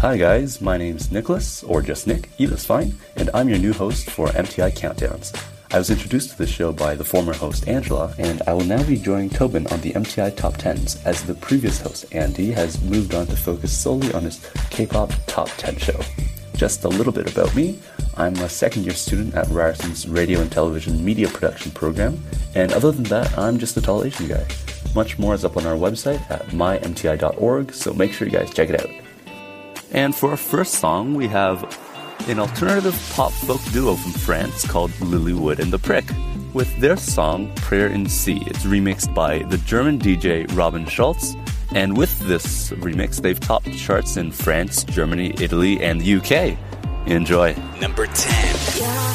[0.00, 4.08] Hi guys, my name's Nicholas, or just Nick, either's fine, and I'm your new host
[4.08, 5.36] for MTI Countdowns.
[5.72, 8.80] I was introduced to the show by the former host Angela, and I will now
[8.84, 13.12] be joining Tauben on the MTI Top 10s, as the previous host Andy has moved
[13.12, 15.98] on to focus solely on his K-pop Top 10 show.
[16.54, 17.80] Just a little bit about me.
[18.16, 22.22] I'm a second year student at Ryerson's radio and television media production program,
[22.54, 24.46] and other than that, I'm just a tall Asian guy.
[24.94, 28.70] Much more is up on our website at mymti.org, so make sure you guys check
[28.70, 29.07] it out.
[29.92, 31.62] And for our first song, we have
[32.28, 36.04] an alternative pop folk duo from France called Lilly Wood and the Prick,
[36.52, 38.42] with their song Prayer in C.
[38.46, 41.36] It's remixed by the German DJ Robin Schulz,
[41.74, 46.58] and with this remix, they've topped charts in France, Germany, Italy, and the UK.
[47.06, 47.54] Enjoy.
[47.80, 49.07] Number 10.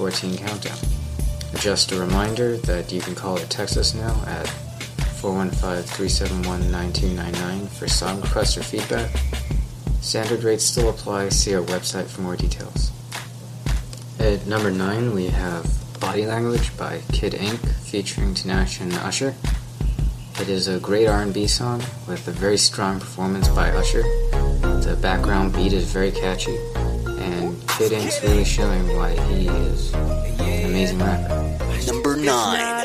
[0.00, 0.78] 14 countdown.
[1.56, 4.46] Just a reminder that you can call or text us now at
[5.20, 9.10] 415-371-9299 for song requests or feedback.
[10.00, 11.28] Standard rates still apply.
[11.28, 12.90] See our website for more details.
[14.18, 15.66] At number 9, we have
[16.00, 19.34] Body Language by Kid Ink featuring Tinashe and Usher.
[20.40, 24.02] It is a great R&B song with a very strong performance by Usher.
[24.80, 26.56] The background beat is very catchy,
[27.06, 29.89] and Kid Ink's really showing why he is
[30.80, 31.92] amazing rapper.
[31.92, 32.80] Number 9.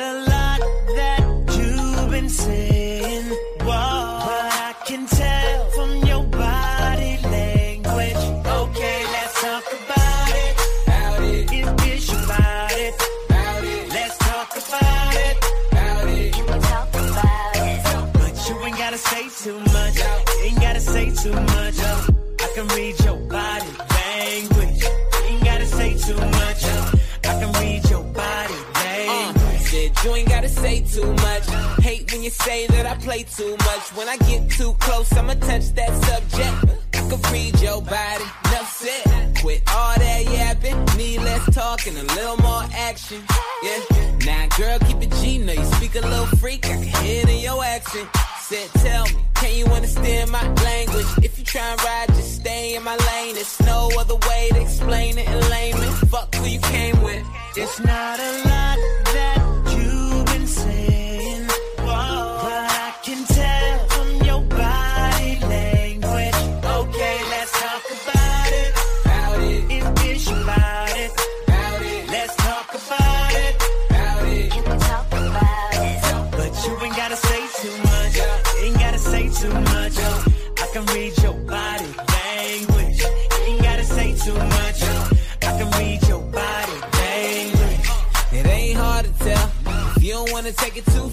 [30.03, 31.45] You ain't gotta say too much.
[31.79, 33.83] Hate when you say that I play too much.
[33.95, 36.79] When I get too close, I'ma touch that subject.
[36.93, 38.23] I can read your body.
[38.45, 39.37] Enough said.
[39.41, 40.97] Quit all that yapping.
[40.97, 43.21] Need less talking, a little more action.
[43.63, 43.79] Yeah.
[44.25, 45.37] Now, girl, keep it G.
[45.37, 46.65] Know you speak a little freak.
[46.65, 48.09] I can hear it in your accent.
[48.47, 51.07] Said, tell me, can you understand my language?
[51.23, 53.33] If you try and ride, just stay in my lane.
[53.33, 55.91] There's no other way to explain it in layman.
[56.11, 57.25] Fuck who you came with.
[57.57, 58.77] It's not a lot
[59.15, 59.39] that
[59.75, 60.14] you've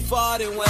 [0.03, 0.63] far, you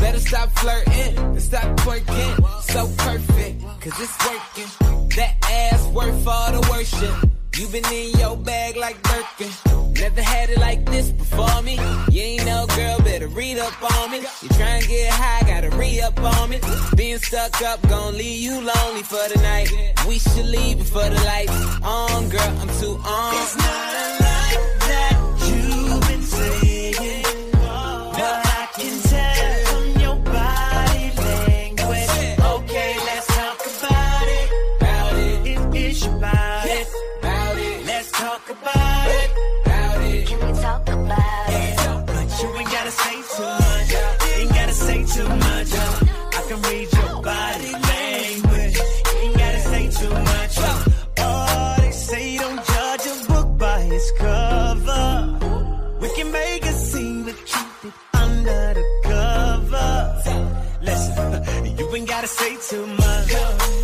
[0.00, 2.62] better stop flirting and stop twerking.
[2.62, 5.08] So perfect, cause it's working.
[5.16, 7.30] That ass worth all the worship.
[7.58, 9.52] You been in your bag like Birkin.
[10.00, 11.74] Never had it like this before me.
[12.10, 14.18] You ain't no girl, better read up on me.
[14.40, 16.60] You try and get high, gotta re up on me.
[16.96, 19.68] Being stuck up, gon' leave you lonely for the night.
[20.08, 21.52] We should leave before the lights
[21.82, 22.58] on, girl.
[22.60, 23.34] I'm too on.
[23.34, 24.56] It's not a lie
[24.88, 25.14] that
[25.46, 27.41] you've been saying,
[62.22, 63.81] gotta say too much.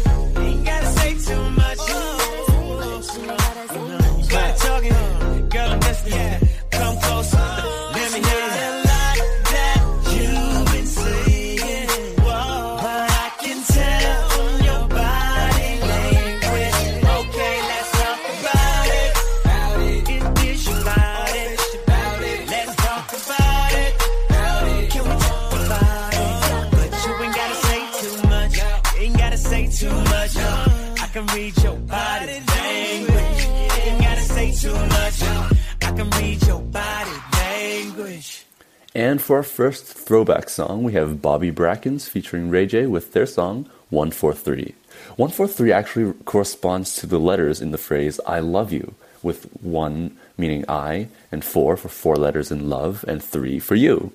[39.18, 43.26] And for our first throwback song, we have Bobby Brackins featuring Ray J with their
[43.26, 44.76] song 143.
[45.16, 50.64] 143 actually corresponds to the letters in the phrase I love you, with 1 meaning
[50.68, 54.12] I, and 4 for four letters in love, and 3 for you.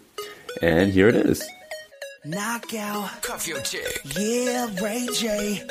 [0.61, 1.43] And here it is.
[2.25, 3.21] Knockout.
[3.21, 3.99] Cuff your chick.
[4.15, 5.67] Yeah, Ray J.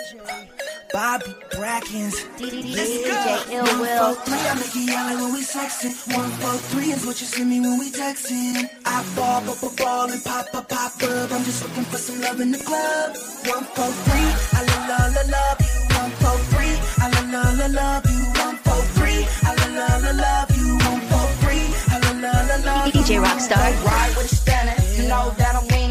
[0.93, 2.13] Bobby Brackins.
[2.37, 4.15] DJ Ill Will.
[4.17, 6.15] Three, I make it yell when we sexing.
[6.15, 8.69] One, four, three is what you send me when we texting.
[8.85, 11.33] I ball, ball, ball, and pop, pop, pop up.
[11.33, 13.17] I'm just looking for some love in the club.
[13.49, 15.97] One, four, three, I love, love, love, love you.
[15.97, 18.25] One, four, three, I love, love, love, love you.
[18.45, 20.69] One, four, three, I love, love, love, love you.
[20.85, 23.01] One, four, three, I love, love, love, love you.
[23.01, 23.73] DJ Rockstar.
[23.89, 25.82] Ride with the standing, you know that I'm winning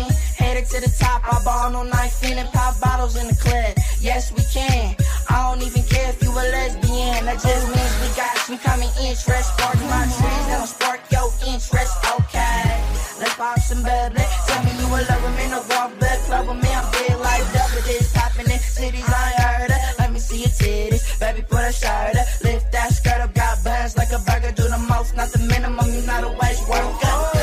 [0.70, 1.22] to the top.
[1.26, 3.74] I ball no knife in and pop bottles in the club.
[4.00, 4.96] Yes, we can.
[5.30, 7.26] I don't even care if you a lesbian.
[7.26, 9.58] That just means we got some common interest.
[9.58, 11.94] Spark my trees, that'll spark your interest.
[12.04, 12.78] Okay,
[13.18, 14.26] let's pop some bubbly.
[14.46, 16.70] Tell me you a lover, man, a walk blood club with me.
[16.70, 19.82] I'm big like double this, popping in cities I ain't heard of.
[20.00, 23.64] Let me see your titties, baby, put a shirt up, lift that skirt up, got
[23.64, 27.41] buns like a burger, do the most, not the minimum, you not a waste worker.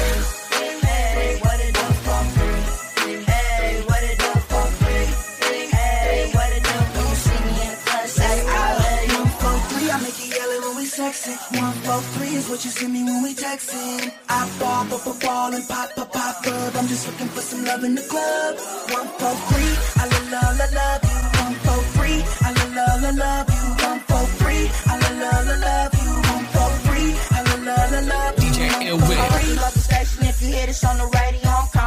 [11.19, 11.59] Sexy.
[11.59, 14.13] One, four, three is what you send me when we texting.
[14.29, 16.75] I ball, pop, pop, ball, and pop, pop, pop up.
[16.79, 18.53] I'm just looking for some love in the club.
[18.97, 21.19] One, four, three, I love, love, love, love you.
[21.43, 23.65] One, four, three, I love, love, love, love you.
[23.87, 26.13] One, four, three, I love, love, love, love you.
[26.33, 28.51] One, four, three, I love, love, love, love you.
[28.53, 29.57] DJ One, Ill four, Will.
[29.63, 31.78] love the station if you hear this on the radio.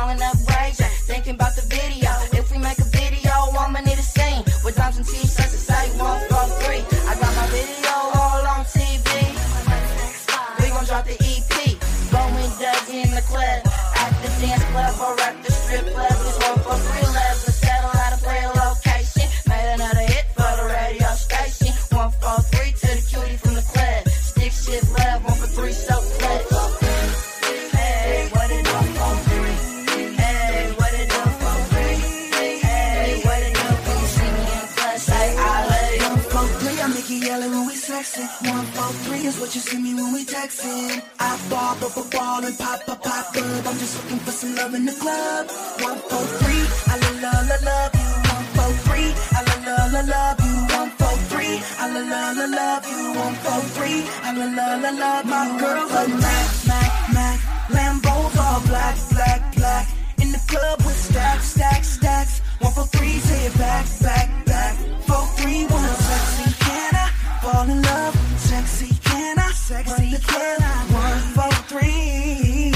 [39.72, 41.02] See me when we texting.
[41.20, 43.68] I ball, pop, pop, ball, and pop, pop, pop up.
[43.70, 45.48] I'm just looking for some love in the club.
[45.88, 48.12] One, four, three, I love, love, love, love you.
[48.32, 50.58] One, four, three, I love, love, love, love you.
[50.76, 53.04] One, four, three, I love, love, love, love you.
[53.24, 55.26] One, four, three, I love, love, love.
[55.34, 57.38] My girls are Mac, Mac, Mac.
[57.76, 59.86] Lambos all black, black, black.
[60.22, 62.42] In the club with stacks, stacks, stacks.
[62.60, 64.76] One, four, three, say it back, back, back.
[65.08, 66.48] Four, three, one, sexy.
[66.66, 67.08] Can I
[67.42, 68.16] fall in love?
[68.52, 68.90] Sexy,
[69.32, 69.52] can I?
[69.52, 70.76] Sexy, can I?
[70.92, 72.72] One, four, three.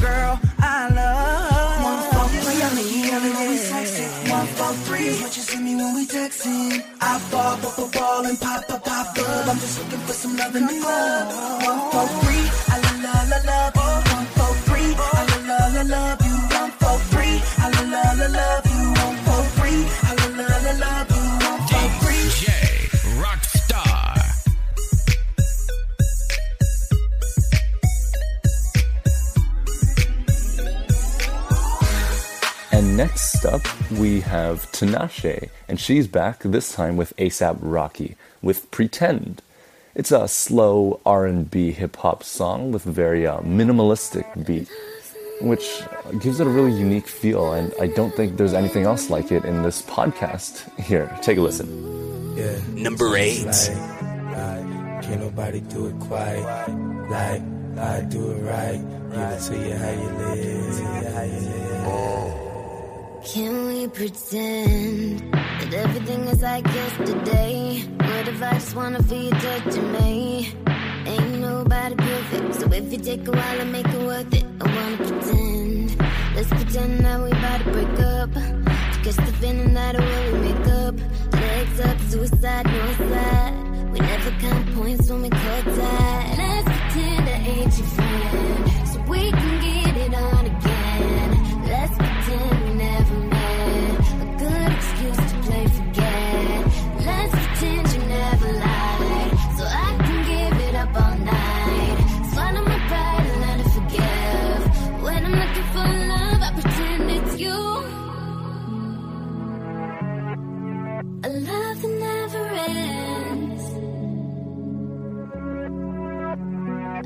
[0.00, 1.84] Girl, I love.
[1.88, 4.30] One, four, three, I make you yelling sexy.
[4.30, 6.84] One, four, three is what you see me when we texting.
[7.00, 9.48] I ball, pop, pop, ball, and pop, pop, pop up.
[9.48, 11.24] I'm just looking for some love in the club.
[11.62, 12.33] One, four, three,
[33.98, 39.42] we have Tinashe, and she's back this time with ASAP Rocky with "Pretend."
[39.94, 44.68] It's a slow R&B hip hop song with very uh, minimalistic beat,
[45.40, 45.82] which
[46.20, 47.52] gives it a really unique feel.
[47.52, 50.68] And I don't think there's anything else like it in this podcast.
[50.80, 52.36] Here, take a listen.
[52.36, 52.58] Yeah.
[52.72, 53.44] Number eight.
[53.44, 53.68] Like,
[54.34, 56.42] like, can't nobody do it quite
[57.08, 57.42] like
[57.78, 58.80] I do it right.
[59.10, 62.43] Give it to you how you live, how you live.
[63.24, 67.80] Can we pretend that everything is like yesterday?
[67.96, 70.52] What if I just wanna feel you touching me?
[71.06, 74.64] Ain't nobody perfect, so if you take a while and make it worth it, I
[74.76, 75.98] wanna pretend.
[76.36, 78.32] Let's pretend that we about to break up.
[78.34, 80.94] To catch the feeling that way we make up.
[81.32, 83.90] Legs up, suicide, no side.
[83.90, 86.36] We never count points when we call time.
[86.36, 89.30] Let's pretend I ain't your friend, so we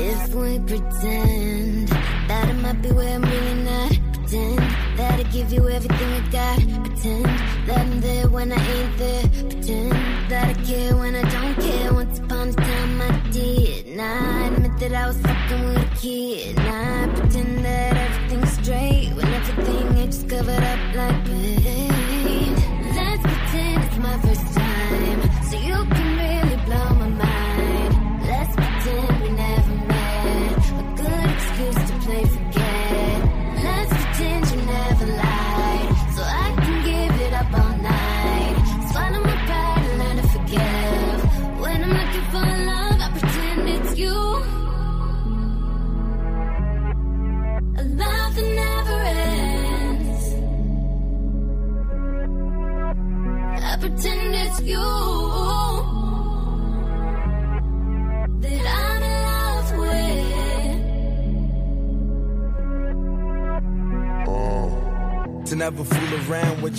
[0.00, 4.58] If we pretend that I might be where I'm really not, pretend
[4.98, 7.26] that I give you everything I got, pretend
[7.66, 9.92] that I'm there when I ain't there, pretend
[10.30, 11.92] that I care when I don't care.
[11.94, 15.86] Once upon a time I did, now I admit that I was fucking with a
[16.00, 16.58] kid.
[16.58, 18.11] I pretend that everything's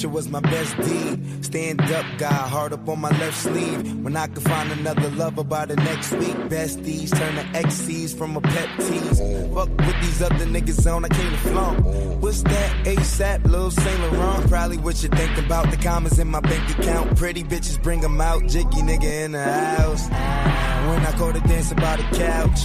[0.04, 1.46] you was my best deed.
[1.46, 4.04] Stand up guy, hard up on my left sleeve.
[4.04, 6.36] When I could find another lover by the next week.
[6.52, 9.20] Besties turn to XCs from a pet tease.
[9.54, 11.86] Fuck with these other niggas on, I came to flaunt.
[12.22, 14.50] What's that ASAP, Lil Saint Laurent?
[14.50, 17.18] Probably what you think about the commas in my bank account.
[17.18, 20.10] Pretty bitches bring them out, jiggy nigga in the house.
[20.10, 22.60] When I go to dancing by the couch,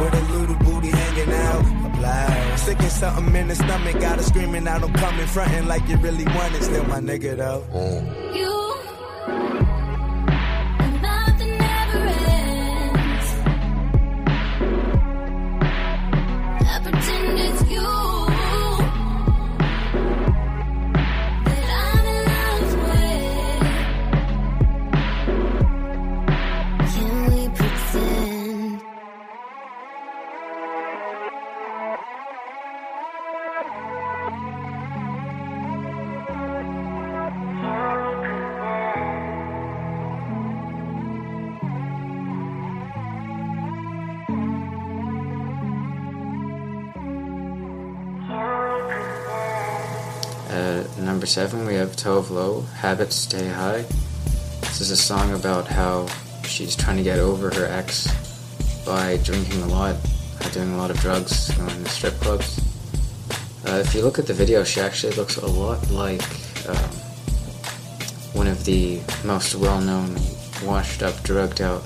[0.00, 1.81] with a little booty hanging out.
[2.02, 2.58] Loud.
[2.58, 6.24] Sticking something in the stomach, got her screaming out, I'm coming, fronting like you really
[6.24, 6.62] want it.
[6.64, 7.64] Still my nigga though.
[7.72, 8.36] Mm.
[8.36, 8.61] You
[51.32, 53.86] seven, we have Tove Lo, Habits Stay High.
[54.60, 56.06] This is a song about how
[56.44, 58.06] she's trying to get over her ex
[58.84, 59.96] by drinking a lot,
[60.52, 62.60] doing a lot of drugs, going to strip clubs.
[63.66, 66.20] Uh, if you look at the video, she actually looks a lot like
[66.68, 66.90] um,
[68.34, 70.14] one of the most well known,
[70.62, 71.80] washed up, drugged out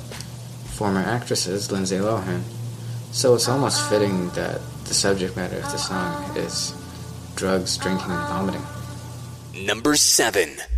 [0.75, 2.43] former actresses, Lindsay Lohan.
[3.13, 6.75] So it's almost fitting that the subject matter of the song is
[7.37, 8.76] drugs, drinking, and vomiting.
[9.65, 10.76] Number 7.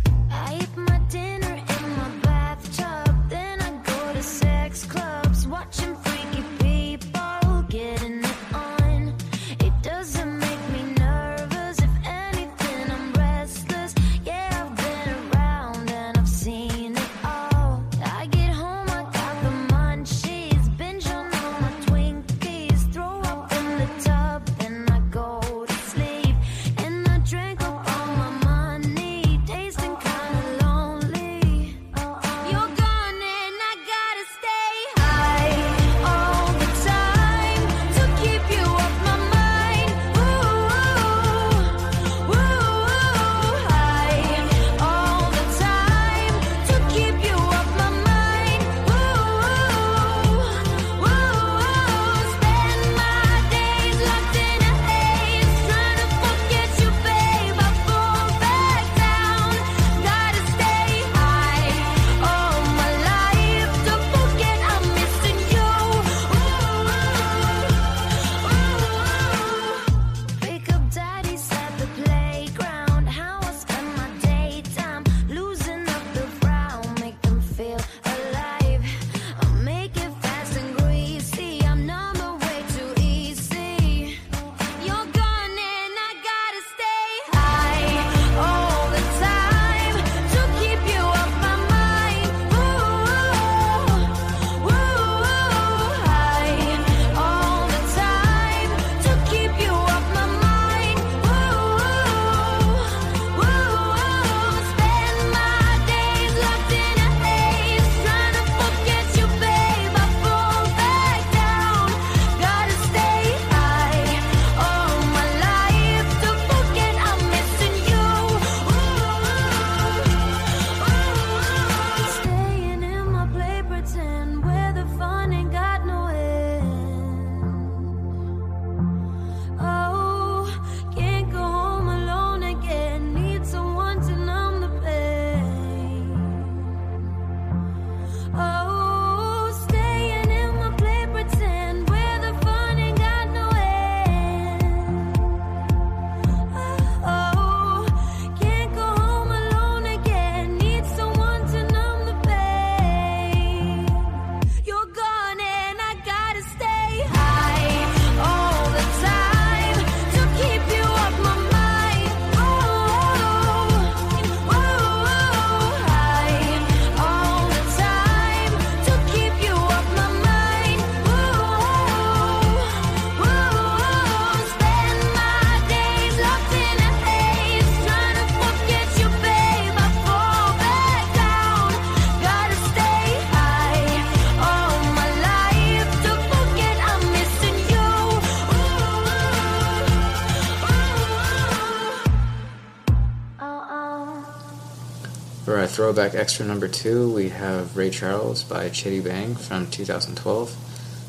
[195.89, 200.55] Throwback extra number two, we have Ray Charles by Chiddy Bang from 2012.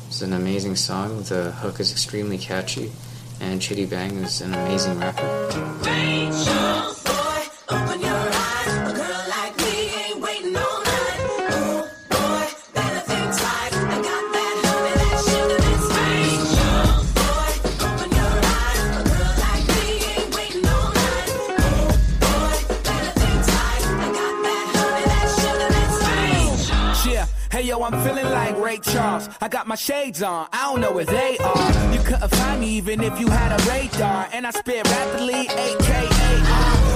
[0.07, 1.21] It's an amazing song.
[1.21, 2.91] The hook is extremely catchy,
[3.39, 5.40] and Chiddy Bang is an amazing rapper.
[28.85, 29.29] Ray Charles.
[29.41, 31.93] I got my shades on, I don't know where they are.
[31.93, 34.27] You couldn't find me even if you had a radar.
[34.33, 36.11] And I spit rapidly, aka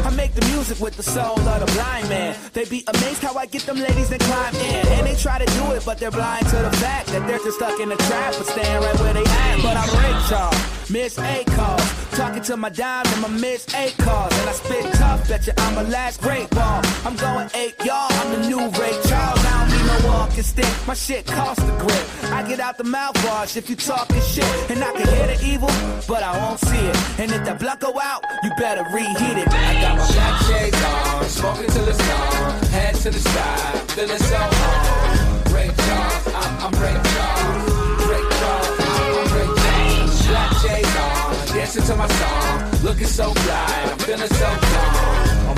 [0.06, 2.36] I make the music with the soul of the blind man.
[2.54, 4.88] They be amazed how I get them ladies to climb in.
[4.88, 7.58] And they try to do it, but they're blind to the fact that they're just
[7.58, 9.62] stuck in the trap, but staying right where they at.
[9.62, 11.84] But I'm Ray Charles, Miss A calls.
[12.12, 14.32] Talking to my dime and my Miss A calls.
[14.40, 16.82] And I spit tough, bet you I'm a last great ball.
[17.04, 19.75] I'm going eight, y'all, I'm the new Ray Charles.
[19.86, 22.06] No stick, my shit cost a grip.
[22.32, 24.46] I get out the mouthwash if you talking shit.
[24.70, 25.70] And I can hear the evil,
[26.08, 26.96] but I won't see it.
[27.20, 29.48] And if that block go out, you better reheat it.
[29.48, 32.64] I got my black shades on, smoking till it's gone.
[32.76, 35.54] Head to the sky, feeling so on.
[35.54, 37.66] Ray Charles, I'm, Charles.
[38.10, 40.28] Ray Charles, I'm, Ray Charles.
[40.28, 42.84] Black shades on, dancing to my song.
[42.84, 45.05] Looking so fly, I'm feeling so calm.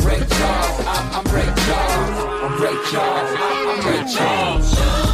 [0.08, 2.16] I'm Ray Charles, I'm, Ray Charles.
[2.44, 5.07] I'm Ray Charles, I'm, Ray Charles.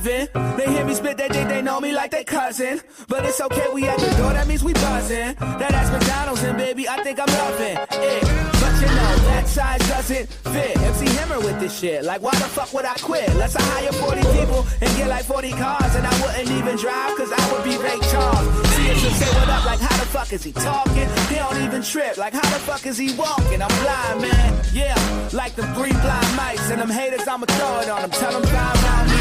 [0.00, 0.28] Oven.
[0.56, 2.80] They hear me spit, they think they know me like they cousin.
[3.08, 5.34] But it's okay, we at the door, that means we buzzing.
[5.34, 8.22] That ass McDonald's and baby, I think I'm loving it.
[8.60, 10.76] But you know, that size doesn't fit.
[10.78, 12.04] MC Hammer with this shit.
[12.04, 13.28] Like, why the fuck would I quit?
[13.36, 15.94] Let's I hire 40 people and get like 40 cars.
[15.94, 18.46] And I wouldn't even drive, cause I would be Ray Charles.
[18.80, 21.08] And say what up, like, how the fuck is he talking?
[21.28, 23.62] He don't even trip, like, how the fuck is he walking?
[23.62, 24.64] I'm blind, man.
[24.72, 24.94] Yeah,
[25.32, 26.70] like the three blind mice.
[26.70, 28.10] And them haters, I'ma throw it on them.
[28.10, 28.78] Tell them blind,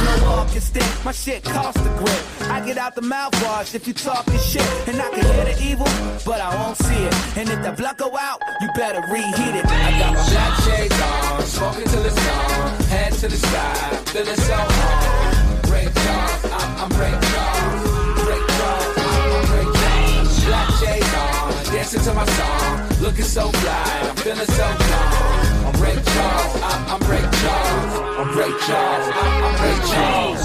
[0.09, 1.05] don't need no walking stick.
[1.05, 2.49] My shit cost a grip.
[2.49, 4.65] I get out the mouthwash if you talking shit.
[4.87, 5.87] And I can hear the evil,
[6.25, 7.13] but I won't see it.
[7.37, 9.65] And if the blood go out, you better reheat it.
[9.65, 12.83] I got my black shades on, smoking till it's gone.
[12.89, 13.73] Head to the sky,
[14.13, 15.71] feeling so on.
[15.71, 17.81] Ray Charles, I'm, I'm Ray Charles.
[18.27, 20.45] Ray Charles, I'm, I'm Ray Charles.
[20.45, 23.01] Black shades on, dancing to my song.
[23.01, 25.58] Looking so fly, I'm feeling so calm.
[25.79, 27.93] I'm Ray Charles, I'm, I'm Ray Charles.
[28.19, 30.43] I'm Ray Charles, I'm, I'm Ray Charles.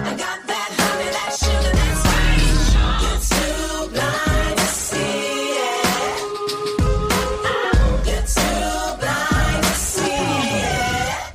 [0.00, 2.56] I got that honey, that's shooting that's green.
[3.02, 6.28] You're too blind and see, yeah.
[8.04, 10.28] You're too blind to see,
[10.60, 11.32] yeah.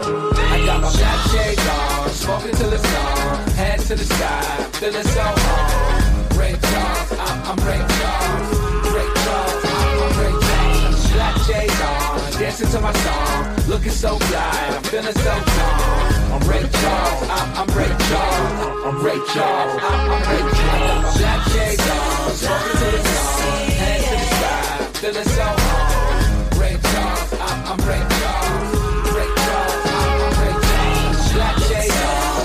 [0.00, 3.48] I got my black shades on, smoking till it's gone.
[3.56, 5.43] Head to the sky, feeling so
[12.54, 13.68] dancing to my song.
[13.68, 16.34] Looking so fly, I'm feeling so calm.
[16.34, 18.86] I'm Ray Charles, I'm, I'm Ray Charles.
[18.86, 21.18] I'm Ray Charles, I'm, I'm Ray Charles.
[21.18, 23.70] Black shades on, smoking till it's gone.
[23.82, 24.62] Head to the sky,
[25.02, 26.60] feeling so on.
[26.60, 28.44] Ray Charles, I'm, I'm Ray Charles.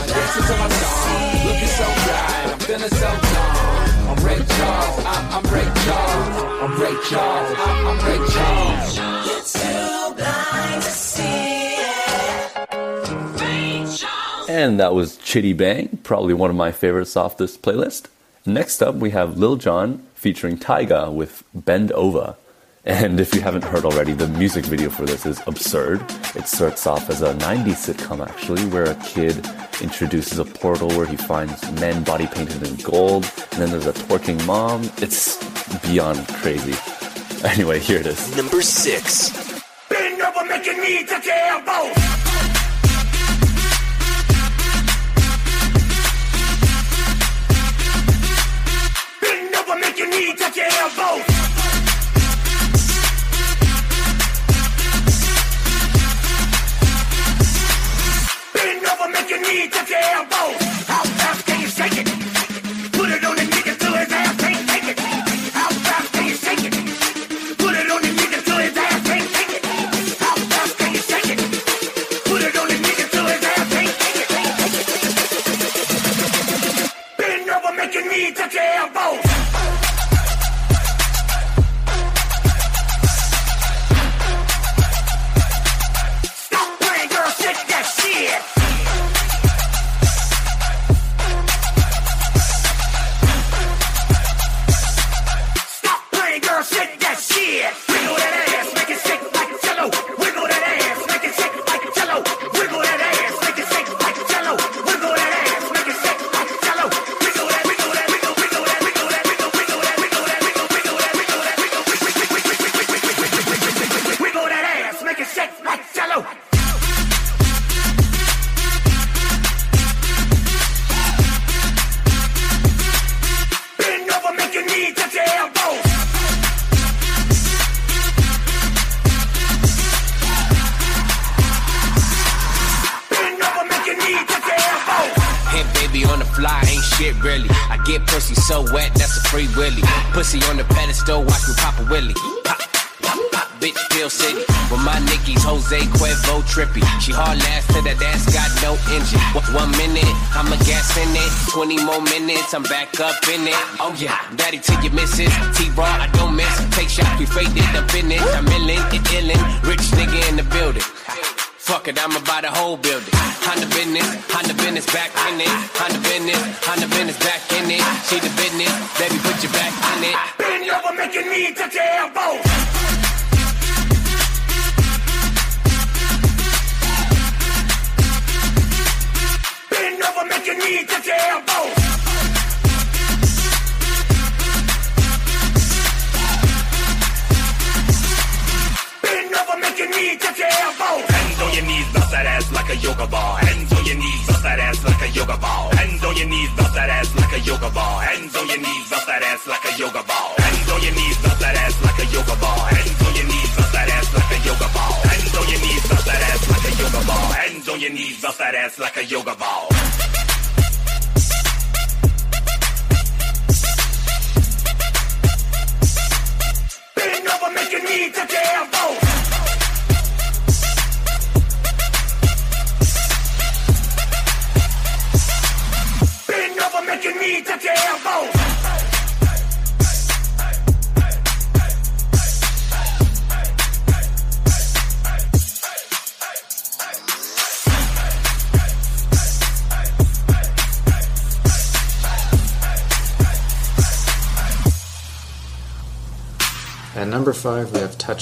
[0.10, 1.10] Dancing to my song.
[1.46, 3.70] Looking so fly, I'm feeling so calm.
[4.10, 6.50] I'm Ray Charles, I'm, Ray Charles.
[6.62, 8.96] I'm Ray Charles, I'm, Ray Charles.
[9.54, 9.99] To
[14.50, 18.08] And that was Chiddy Bang, probably one of my favorites off this playlist.
[18.46, 22.36] Next up, we have Lil Jon featuring Tyga with Bend Over.
[22.84, 26.02] And if you haven't heard already, the music video for this is absurd.
[26.36, 29.48] It starts off as a 90s sitcom, actually, where a kid
[29.82, 33.94] introduces a portal where he finds men body painted in gold, and then there's a
[33.94, 34.90] twerking mom.
[34.98, 35.38] It's
[35.88, 36.74] beyond crazy.
[37.42, 38.36] Anyway, here it is.
[38.36, 39.59] Number six.
[40.50, 41.96] Your knee touch your elbows.
[49.22, 51.39] Bend over, make your knee touch your elbows.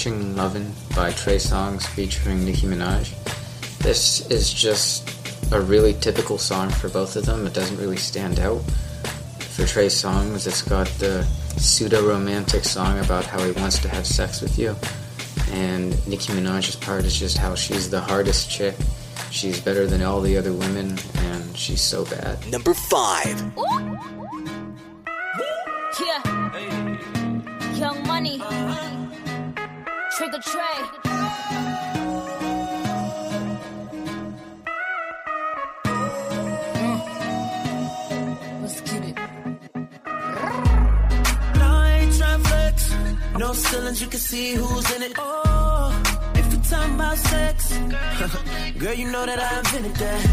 [0.07, 3.11] We have Touching Lovin' by Trey Songz featuring Nicki Minaj.
[3.79, 5.09] This is just
[5.51, 7.45] a really typical song for both of them.
[7.45, 8.61] It doesn't really stand out.
[9.49, 11.23] For Trey Songz, it's got the
[11.57, 14.77] pseudo romantic song about how he wants to have sex with you.
[15.51, 18.75] And Nicki Minaj's part is just how she's the hardest chick.
[19.29, 22.49] She's better than all the other women, and she's so bad.
[22.49, 23.51] Number five.
[23.57, 23.86] Yeah.
[48.79, 50.25] Girl, you know that I invented that.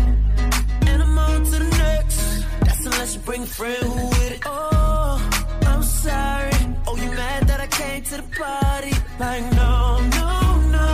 [0.88, 2.44] And I'm on to the next.
[2.60, 4.40] That's unless you bring a friend who with it.
[4.46, 5.18] Oh,
[5.66, 6.52] I'm sorry.
[6.86, 8.94] Oh, you mad that I came to the party?
[9.18, 10.30] Like, no, no,
[10.76, 10.90] no.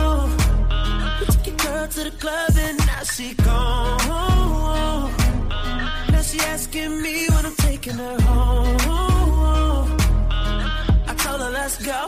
[1.19, 5.11] You took your girl to the club and now she gone.
[6.11, 8.77] Now she asking me when I'm taking her home.
[11.09, 12.05] I told her let's go,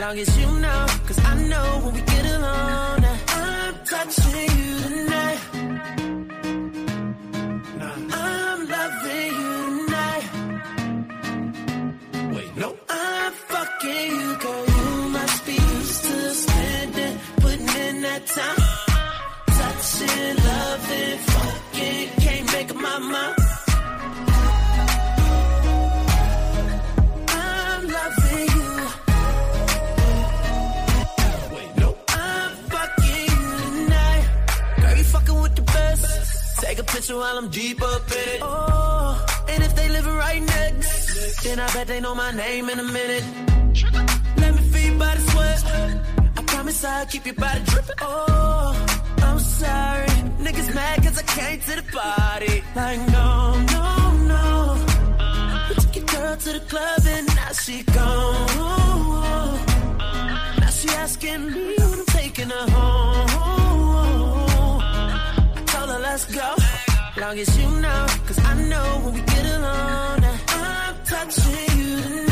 [0.00, 3.04] long as you know, cause I know when we get alone,
[3.90, 5.40] touching you tonight.
[8.22, 9.54] I'm loving you
[9.86, 10.26] tonight.
[12.34, 12.68] Wait, no.
[12.88, 14.64] I'm fucking you, girl.
[14.78, 18.62] You must be used to spending, putting in that time.
[19.58, 21.18] Touching, loving,
[37.00, 38.40] Take while I'm deep up in it.
[38.42, 42.78] Oh, and if they living right next, then I bet they know my name in
[42.78, 43.24] a minute.
[44.36, 45.64] Let me feel your body sweat.
[46.36, 47.94] I promise I'll keep your body dripping.
[48.02, 48.86] Oh,
[49.22, 50.08] I'm sorry.
[50.44, 52.62] Niggas mad cause I came to the party.
[52.76, 54.76] Like, no, no, no.
[55.68, 59.56] You took your girl to the club and now she gone.
[60.60, 63.26] Now she asking me when I'm taking her home.
[64.82, 66.54] I told her let's go,
[67.16, 72.29] long as you know, cause I know when we get alone, I'm touching you tonight.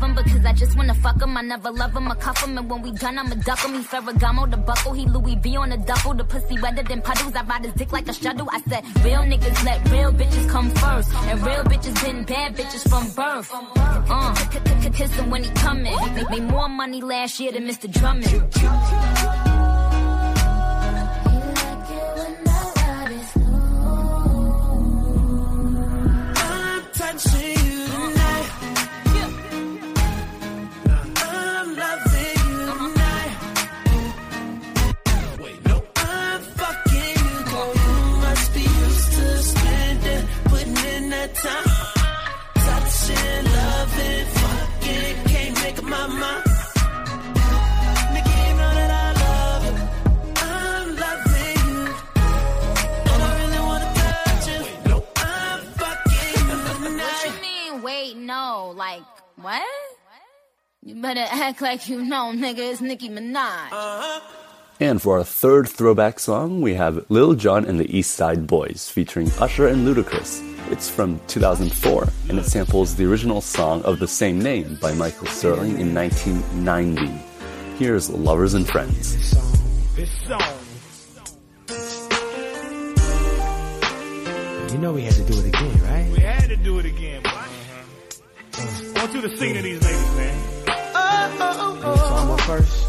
[0.00, 1.36] Him because I just wanna fuck him.
[1.36, 3.74] I never love him, I cuff him, and when we done, I'ma duck him.
[3.74, 6.14] He Ferragamo, the buckle, he Louis V on the duffel.
[6.14, 7.34] The pussy wetter than puddles.
[7.34, 8.48] I ride his dick like a shuttle.
[8.50, 12.88] I said, real niggas let real bitches come first, and real bitches been bad bitches
[12.88, 13.50] from birth.
[14.10, 14.34] Uh,
[14.92, 15.96] kiss him when he coming.
[16.30, 17.90] Made more money last year than Mr.
[17.90, 19.57] Drummond.
[59.40, 59.62] What?
[60.82, 62.72] You better act like you know, nigga.
[62.72, 63.72] It's Nicki Minaj.
[63.72, 64.20] Uh-huh.
[64.80, 68.88] And for our third throwback song, we have Lil Jon and the East Side Boys
[68.88, 70.40] featuring Usher and Ludacris.
[70.70, 75.26] It's from 2004 and it samples the original song of the same name by Michael
[75.26, 77.06] Sterling in 1990.
[77.76, 79.34] Here's Lovers and Friends.
[84.72, 86.10] You know we had to do it again, right?
[86.12, 88.87] We had to do it again, boy.
[88.98, 90.44] I want you to sing to these ladies, man.
[90.66, 92.86] Oh, oh, oh, I'm first.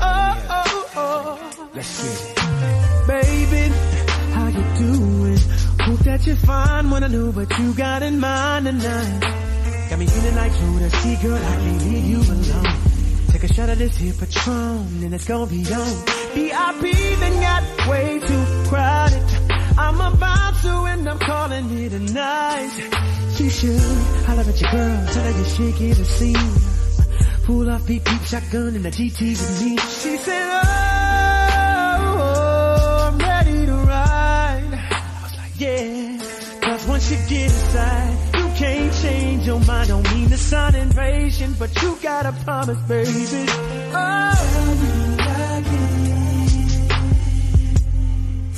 [0.00, 1.70] oh, oh, oh.
[1.72, 3.06] Let's get it.
[3.06, 3.74] Baby,
[4.34, 5.38] how you doing?
[5.80, 9.20] Hope that you're fine when I know what you got in mind tonight.
[9.90, 12.76] Got me feeling like Jodeci, girl, I can't leave you alone.
[13.28, 16.04] Take a shot of this here Patron, and it's gonna be on.
[16.34, 16.82] VIP
[17.20, 19.43] then got way too crowded.
[19.76, 22.70] I'm about to, and I'm calling it a night.
[23.38, 23.80] You should
[24.26, 26.52] holler at your girl, tell her you're shaking the scene.
[27.44, 29.76] Pull off beep beep shotgun and the GT with me.
[29.76, 30.62] She said, oh,
[32.20, 34.72] oh, I'm ready to ride.
[34.72, 36.18] I was like, yeah.
[36.62, 39.88] Cause once you get inside, you can't change your mind.
[39.88, 43.46] Don't mean to sound invasion, but you gotta promise, baby.
[43.92, 45.13] Oh,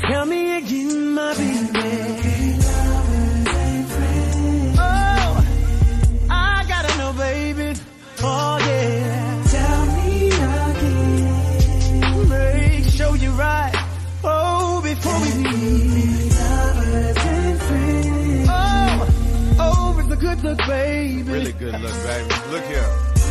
[0.09, 2.59] tell me again, my baby.
[4.79, 5.45] Oh,
[6.31, 7.75] I gotta know, baby.
[8.23, 9.43] Oh yeah.
[9.55, 12.29] Tell me again.
[12.29, 13.73] Make sure you're right.
[14.25, 15.29] Oh, before we.
[18.49, 19.09] Oh,
[19.59, 21.23] oh, good look, baby.
[21.23, 22.35] Really good look, baby.
[22.51, 23.06] Look here.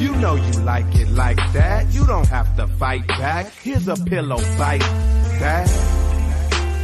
[0.00, 1.92] You know you like it like that.
[1.92, 3.52] You don't have to fight back.
[3.62, 5.68] Here's a pillow fight that.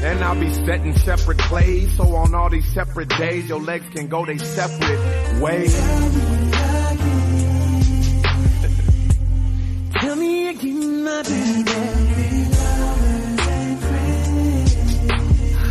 [0.02, 4.08] And I'll be setting separate plays, so on all these separate days, your legs can
[4.08, 5.74] go they separate ways.
[10.00, 11.70] Tell me again, my baby.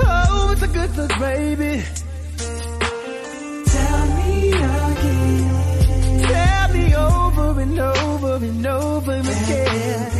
[0.01, 1.83] Oh, it's a good look, baby.
[3.67, 5.74] Tell me again.
[6.95, 10.11] Tell me over and over and over again.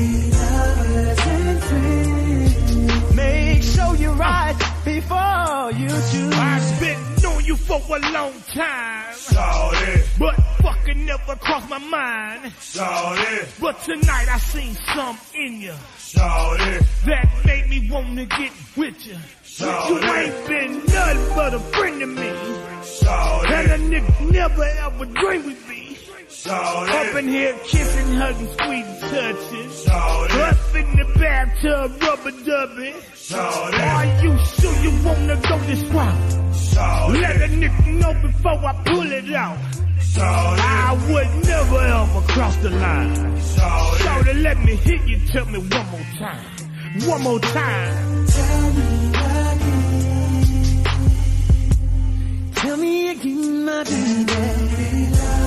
[3.16, 6.34] Make sure you're right before you choose.
[6.36, 9.14] I've been on you for a long time.
[9.14, 10.04] Sorry.
[10.20, 12.52] But fucking never crossed my mind.
[12.60, 13.46] Sorry.
[13.62, 15.74] But tonight I seen some in you.
[15.98, 16.80] Sorry.
[17.06, 19.18] That made me wanna get with you.
[19.60, 22.32] You ain't been nothing but a friend to me.
[22.84, 23.54] Sorry.
[23.54, 25.75] And a nigga never ever dreamed we'd be.
[26.28, 26.90] Sorry.
[26.90, 29.70] Up in here kissing, hugging, squeezing, touching.
[29.70, 30.42] Sorry.
[30.42, 32.96] Up in the bathtub, rubber dubbing.
[33.14, 33.76] Sorry.
[33.76, 36.56] Are you sure you wanna go this route?
[36.56, 37.20] Sorry.
[37.20, 39.58] Let a nigga know before I pull it out.
[40.00, 40.60] Sorry.
[40.62, 43.42] I would never ever cross the line.
[43.42, 44.00] Sorry.
[44.00, 46.46] Sorry, let me hit you, tell me one more time.
[47.08, 48.26] One more time.
[52.56, 55.45] Tell me again, my baby.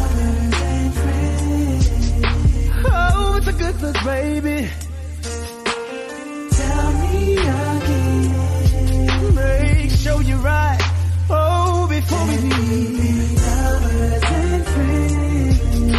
[3.39, 4.68] with the good look, baby.
[6.51, 8.34] Tell me again.
[9.34, 10.78] Make sure you're right.
[11.30, 13.39] Oh, before we leave.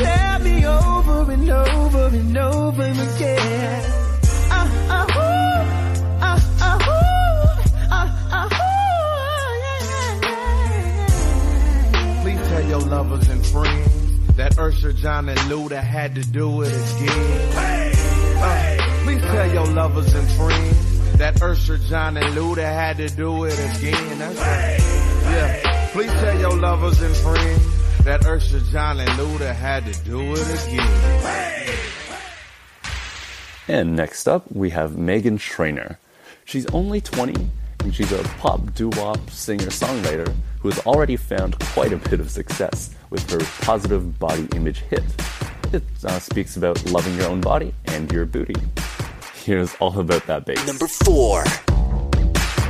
[0.03, 3.83] Tell me over and over and over again.
[4.51, 5.61] Ah, ah, ooh.
[6.21, 6.97] Ah, ah, ooh.
[7.89, 8.59] Ah, ah, ooh.
[9.63, 10.27] Yeah, yeah,
[12.03, 13.88] yeah, Please tell your lovers and friends
[14.39, 17.57] that Usher, John, and Luda had to do it again.
[17.57, 23.43] Uh, please tell your lovers and friends that Usher, John, and Luda had to do
[23.43, 24.17] it again.
[24.17, 24.79] That's right.
[25.25, 25.89] Yeah.
[25.91, 30.67] Please tell your lovers and friends that Usher, John, and Luda had to do it
[30.67, 31.77] again.
[33.67, 35.99] And next up, we have Meghan Trainor.
[36.45, 37.49] She's only 20,
[37.79, 42.95] and she's a pop doo-wop singer-songwriter who has already found quite a bit of success
[43.09, 45.03] with her positive body image hit.
[45.71, 48.55] It uh, speaks about loving your own body and your booty.
[49.43, 50.65] Here's all about that bass.
[50.67, 51.43] Number four.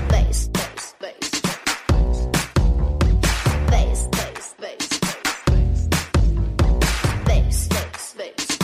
[0.10, 1.42] Bass, bass, bass.
[3.70, 5.00] Bass, bass, bass.
[7.26, 8.58] Bass, bass, bass.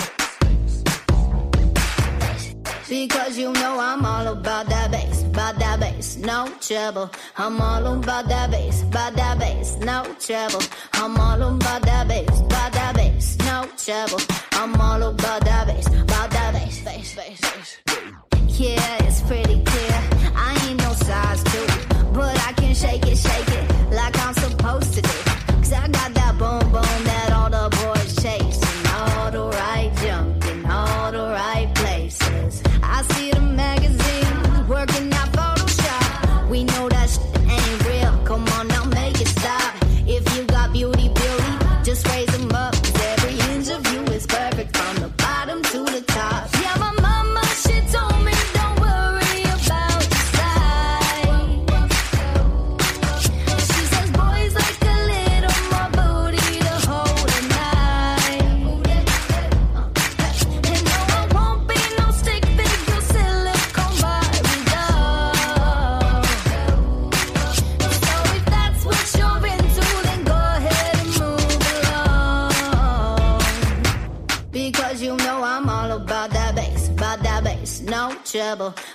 [2.88, 5.85] Because you know I'm all about that bass, about that bass,
[6.18, 7.10] no trouble.
[7.38, 10.62] I'm all about that bass, about that bass, no trouble.
[10.94, 14.22] I'm all about that bass, about that bass, no trouble.
[14.54, 18.60] I'm all about that bass, about that bass, bass, bass, bass.
[18.60, 19.05] Yeah,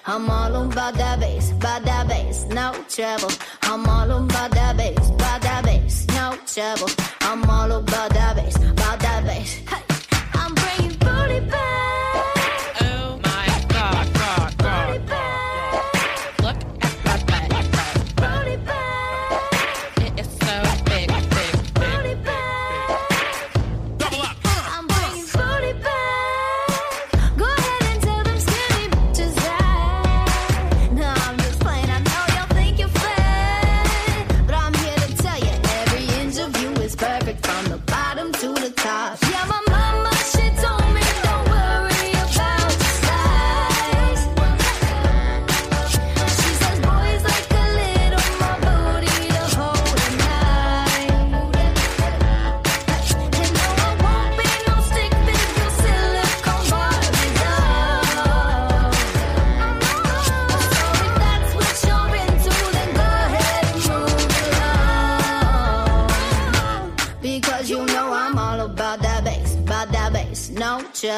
[0.06, 1.22] I'm all about that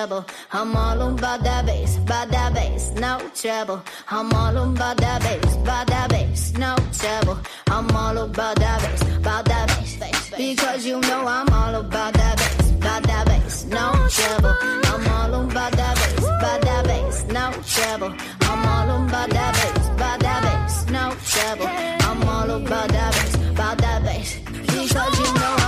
[0.03, 0.27] no trouble.
[0.53, 3.83] I'm all about that bass, about that bass, no trouble.
[4.09, 7.39] I'm all about that bass, about that bass, no trouble.
[7.69, 10.31] I'm all about that bass, about that bass.
[10.37, 14.55] Because you know I'm all about that bass, about that bass, no trouble.
[14.61, 18.15] I'm all about that bass, about that bass, no trouble.
[18.41, 21.69] I'm all about that bass, about that bass, no trouble.
[22.09, 24.39] I'm all about that bass, about that bass.
[24.41, 25.62] Because you know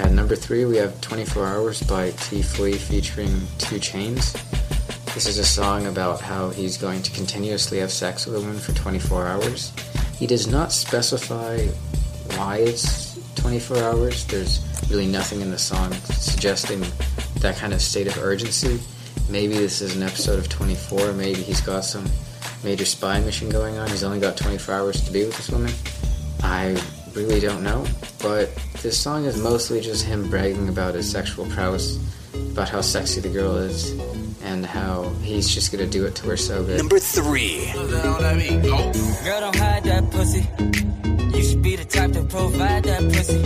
[0.00, 3.28] At number three, we have 24 Hours by TeeFlii featuring
[3.58, 4.32] 2 Chainz.
[5.12, 8.58] This is a song about how he's going to continuously have sex with a woman
[8.58, 9.74] for 24 hours.
[10.16, 11.66] He does not specify
[12.34, 14.24] why it's 24 hours.
[14.24, 16.82] There's really nothing in the song suggesting
[17.40, 18.80] that kind of state of urgency.
[19.28, 21.12] Maybe this is an episode of 24.
[21.12, 22.06] Maybe he's got some
[22.64, 23.90] major spy mission going on.
[23.90, 25.72] He's only got 24 hours to be with this woman.
[26.42, 26.82] I
[27.14, 27.84] really don't know,
[28.22, 28.48] but
[28.82, 31.98] this song is mostly just him bragging about his sexual prowess,
[32.52, 33.92] about how sexy the girl is,
[34.42, 36.78] and how he's just gonna do it to her so good.
[36.78, 37.70] Number three.
[37.74, 40.48] Girl, don't hide that pussy.
[41.36, 43.42] You should be the type to provide that pussy.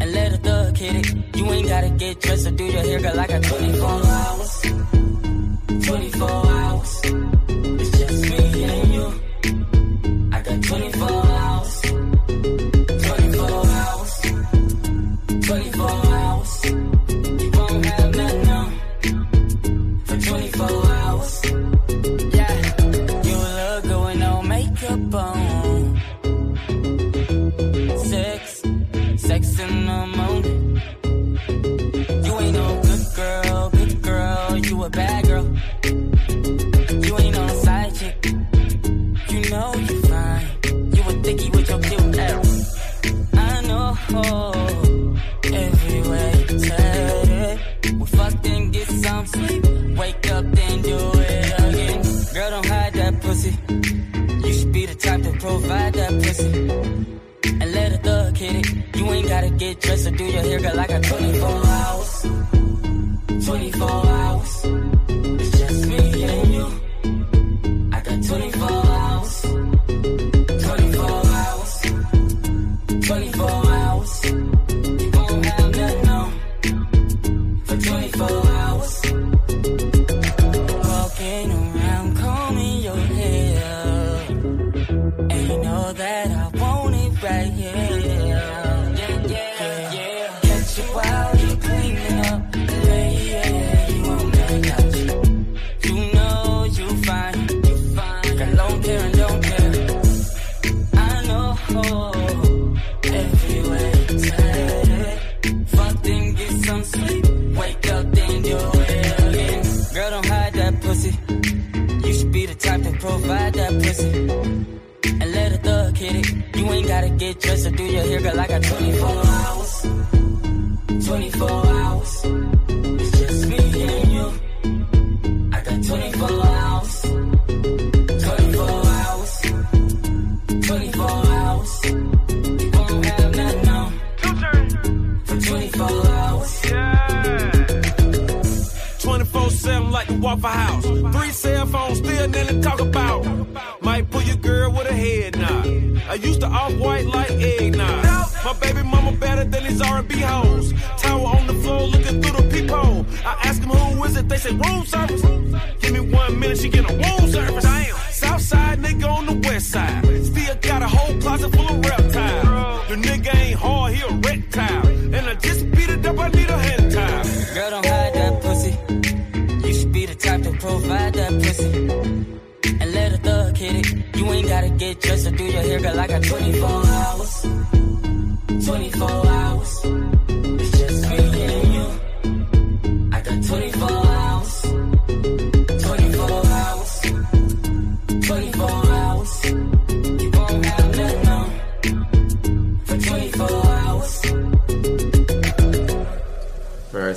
[0.00, 1.36] And let a thug hit it.
[1.36, 3.12] You ain't gotta get dressed do your hair, girl.
[3.14, 4.62] 24 hours.
[5.86, 6.99] 24 hours.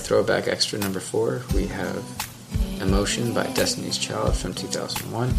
[0.03, 2.03] throwback extra number four, we have
[2.81, 5.29] Emotion by Destiny's Child from 2001.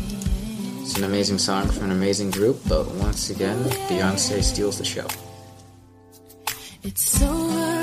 [0.81, 5.07] It's an amazing song from an amazing group, but once again, Beyonce steals the show.
[6.83, 7.74] It's over.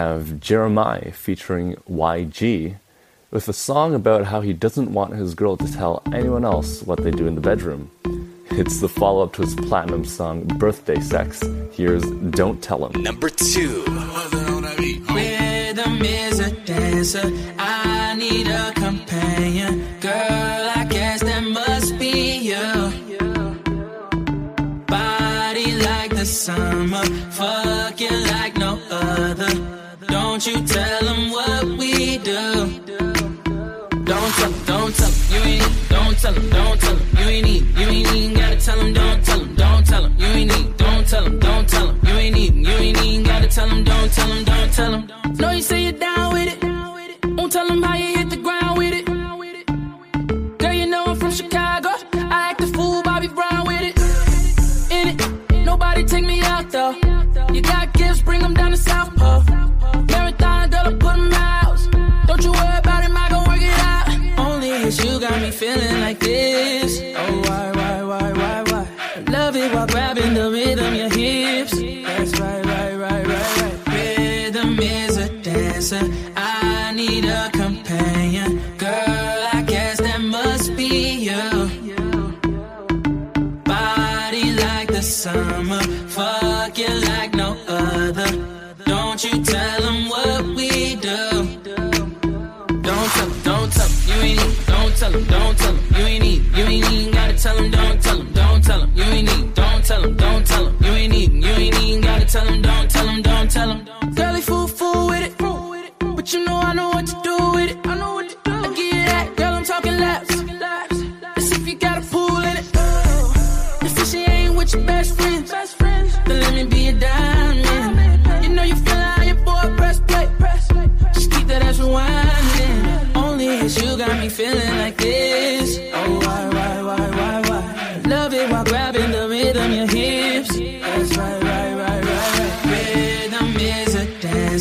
[0.00, 2.76] Have Jeremiah featuring YG
[3.30, 7.04] with a song about how he doesn't want his girl to tell anyone else what
[7.04, 7.90] they do in the bedroom.
[8.52, 11.44] It's the follow up to his platinum song Birthday Sex.
[11.72, 13.02] Here's Don't Tell 'Em.
[13.02, 13.84] Number two.
[15.14, 17.30] Rhythm is a dancer.
[17.58, 19.84] I need a companion.
[20.00, 22.68] Girl, I guess that must be you.
[24.86, 27.04] Body like the summer.
[27.38, 29.69] Fucking like no other.
[30.40, 32.80] Don't you tell them what we do.
[34.08, 37.00] Don't tell 'em, don't tell 'em, you ain't need, don't tell 'em, don't tell 'em,
[37.18, 40.14] you ain't need, you ain't even gotta tell 'em, don't tell 'em, don't tell 'em,
[40.18, 43.22] you ain't need, don't tell 'em, don't tell 'em, you ain't even, you ain't even
[43.22, 45.08] gotta tell 'em, don't tell 'em, don't tell 'em.
[45.36, 46.64] Know you say you're down with it,
[47.36, 49.04] won't tell 'em how you hit the ground with it.
[50.58, 53.94] Girl, you know I'm from Chicago, I act a fool, Bobby Brown with it.
[54.90, 55.20] In it,
[55.66, 56.94] nobody take me out though.
[57.52, 59.14] You got gifts, bring 'em down to South
[95.00, 98.02] tell 'em, don't tell 'em, you ain't need, you ain't even gotta tell 'em, don't
[98.02, 100.92] tell 'em, don't tell 'em, you ain't need, don't tell 'em, don't tell 'em, you
[100.92, 102.79] ain't need, you ain't even gotta tell 'em, don't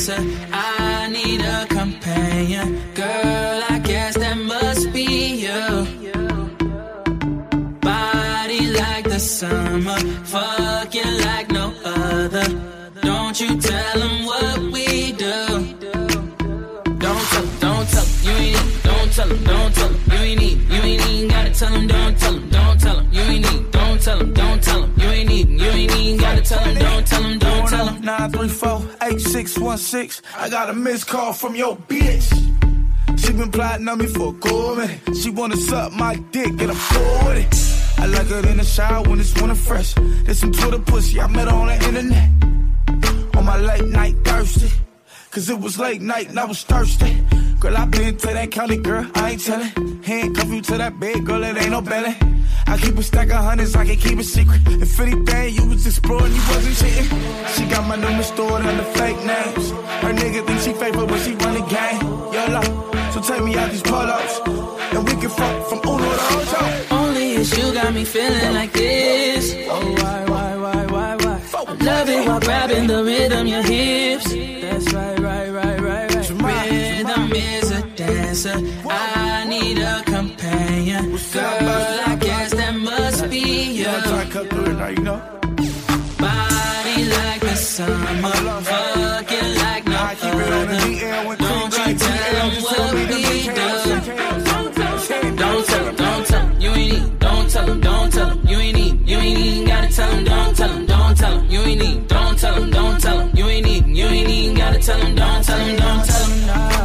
[0.07, 2.79] I need a companion.
[2.93, 5.59] Girl, I guess that must be you.
[7.81, 9.99] Body like the summer.
[10.23, 12.47] Fucking like no other.
[13.01, 14.68] Don't you tell them what
[29.43, 30.21] 934-8616.
[30.37, 32.27] I got a missed call from your bitch.
[33.19, 34.99] She been plotting on me for a cool minute.
[35.15, 37.55] She wanna suck my dick and I'm cool it.
[37.97, 39.93] I like her in the shower when it's winter fresh.
[40.23, 42.29] There's some Twitter pussy, I met her on the internet.
[43.37, 44.69] On my late night thirsty.
[45.31, 47.23] Cause it was late night and I was thirsty.
[47.59, 50.01] Girl, I been to that county, girl, I ain't tellin'.
[50.01, 52.15] Handcuff you to that bed, girl, it ain't no belly.
[52.65, 54.61] I keep a stack of hundreds, I can keep a secret.
[54.65, 57.09] If anything, you was exploring, you wasn't cheating.
[57.53, 59.69] She got my number stored under fake names.
[60.01, 62.01] Her nigga think she faithful when she run the game.
[62.33, 62.63] YOLO,
[63.11, 64.33] so take me out these polos.
[64.93, 66.95] And we can fuck from Uno to Ocho.
[66.95, 69.53] Only it's you got me feeling like this.
[69.69, 70.78] Oh, why, why, why, why, why?
[70.78, 70.78] I
[71.81, 74.31] love it while grabbing the rhythm, your hips.
[74.33, 76.29] That's right, right, right, right, right.
[76.29, 78.57] Rhythm is a dancer.
[78.89, 81.11] I need a companion.
[81.33, 83.85] Girl, I guess that must be you.
[86.19, 88.13] Body like the summer,
[88.63, 90.79] fucking like no other.
[91.37, 93.19] Don't you tell 'em what we do.
[95.37, 97.19] Don't tell 'em, don't tell 'em, you ain't need.
[97.19, 99.09] Don't tell 'em, don't tell 'em, you ain't need.
[99.09, 99.68] You ain't even
[101.29, 102.07] tell 'em, you ain't need.
[102.07, 103.87] Don't tell 'em, don't tell 'em, you ain't need.
[103.87, 106.78] You ain't even gotta tell 'em, don't tell 'em, don't tell 'em, nah.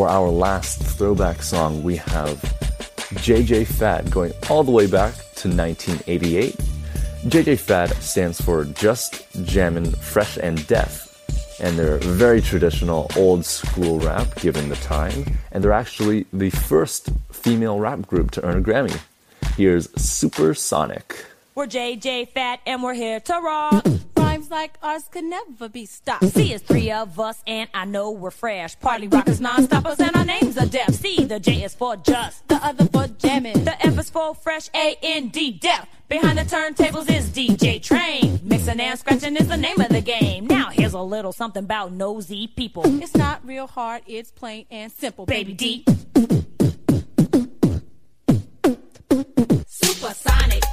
[0.00, 2.40] For our last throwback song, we have
[3.20, 6.56] JJ Fad going all the way back to 1988.
[7.26, 11.06] JJ Fad stands for Just Jammin' Fresh and Def.
[11.60, 15.36] And they're very traditional, old school rap given the time.
[15.52, 18.98] And they're actually the first female rap group to earn a Grammy.
[19.58, 21.26] Here's Supersonic.
[21.54, 23.84] We're JJ Fad and we're here to rock.
[24.50, 26.24] Like ours could never be stopped.
[26.30, 28.76] See, it's three of us and I know we're fresh.
[28.80, 30.92] Party rockers, non-stoppers, and our names are def.
[30.92, 33.62] See, the J is for just, the other for jamming.
[33.62, 35.86] The F is for fresh, A-N-D, def.
[36.08, 38.40] Behind the turntables is DJ Train.
[38.42, 40.48] Mixing and scratching is the name of the game.
[40.48, 42.82] Now here's a little something about nosy people.
[43.00, 45.84] It's not real hard, it's plain and simple, baby D.
[49.68, 50.64] Supersonic.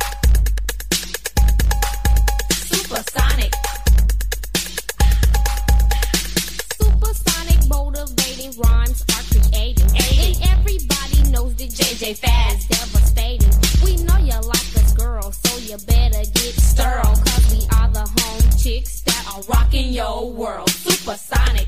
[11.97, 13.49] Fad is devastating.
[13.83, 17.01] We know you like us, girl, so you better get stirred.
[17.01, 20.69] Cause we are the home chicks that are rocking your world.
[20.69, 21.67] Supersonic.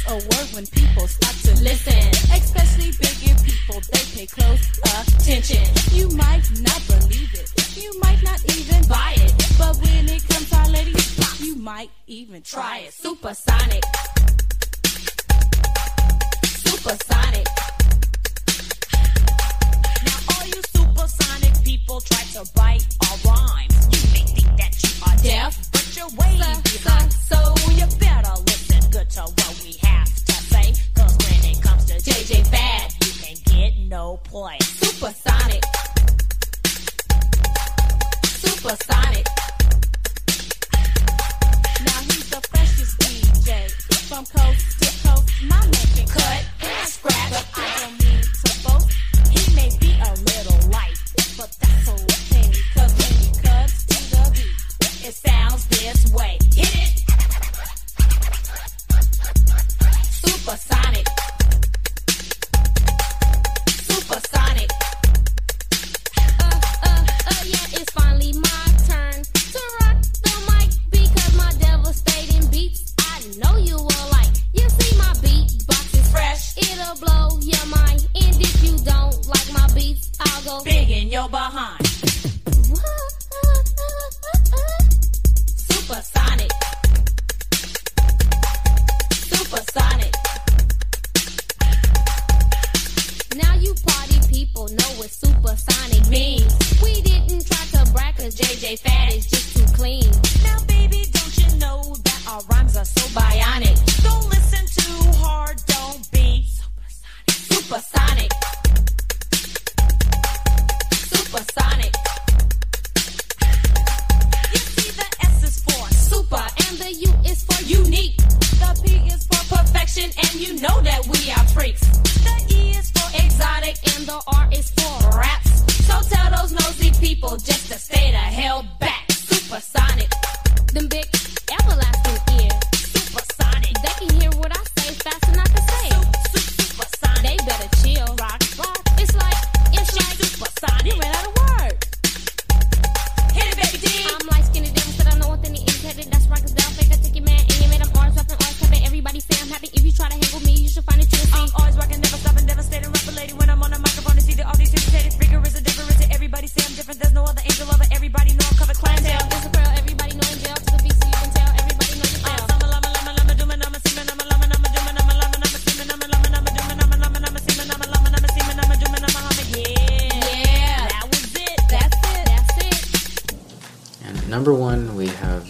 [0.00, 2.08] Is a word when people start to listen.
[2.32, 5.66] Especially bigger people, they pay close attention.
[5.92, 9.34] You might not believe it, you might not even buy it.
[9.58, 12.92] But when it comes to our ladies, you might even try it.
[12.92, 13.84] Supersonic.
[16.44, 17.46] Supersonic.
[20.06, 23.88] Now all you supersonic people try to bite our rhymes.
[23.92, 27.12] You may think that you are def, but you're way behind.
[27.12, 27.89] So you better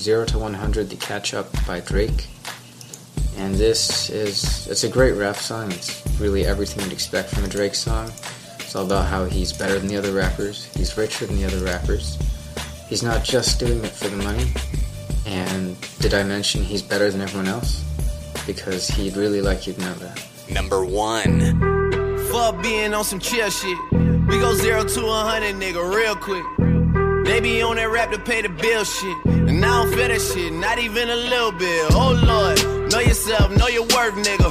[0.00, 2.26] 0 to 100 the catch up by Drake.
[3.36, 5.70] And this is it's a great rap song.
[5.72, 8.10] It's really everything you'd expect from a Drake song.
[8.58, 10.72] It's all about how he's better than the other rappers.
[10.74, 12.18] He's richer than the other rappers.
[12.88, 14.52] He's not just doing it for the money.
[15.26, 17.84] And did I mention he's better than everyone else?
[18.46, 20.26] Because he'd really like you to know that.
[20.50, 21.80] Number 1
[22.30, 23.76] fuck being on some chill shit.
[23.92, 26.44] We go 0 to 100 nigga real quick.
[27.26, 29.39] They be on that rap to pay the bill shit.
[29.60, 31.92] And I don't feel that shit, not even a little bit.
[31.92, 34.48] Oh lord, know yourself, know your worth, nigga.